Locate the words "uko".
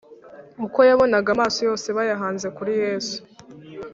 0.65-0.79